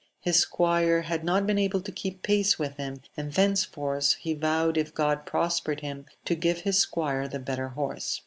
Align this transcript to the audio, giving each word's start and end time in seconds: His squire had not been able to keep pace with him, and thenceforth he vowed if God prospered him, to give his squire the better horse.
His 0.19 0.37
squire 0.39 1.03
had 1.03 1.23
not 1.23 1.45
been 1.45 1.59
able 1.59 1.79
to 1.81 1.91
keep 1.91 2.23
pace 2.23 2.57
with 2.57 2.77
him, 2.77 3.01
and 3.15 3.31
thenceforth 3.31 4.13
he 4.15 4.33
vowed 4.33 4.75
if 4.75 4.95
God 4.95 5.27
prospered 5.27 5.81
him, 5.81 6.07
to 6.25 6.33
give 6.33 6.61
his 6.61 6.79
squire 6.79 7.27
the 7.27 7.37
better 7.37 7.67
horse. 7.67 8.19